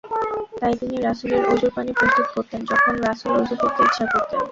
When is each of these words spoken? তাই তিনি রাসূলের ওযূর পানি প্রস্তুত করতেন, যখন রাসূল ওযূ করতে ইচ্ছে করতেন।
তাই 0.59 0.73
তিনি 0.79 0.95
রাসূলের 0.99 1.43
ওযূর 1.45 1.71
পানি 1.75 1.91
প্রস্তুত 1.93 2.27
করতেন, 2.35 2.61
যখন 2.71 2.93
রাসূল 3.07 3.31
ওযূ 3.35 3.55
করতে 3.61 3.81
ইচ্ছে 3.85 4.03
করতেন। 4.13 4.39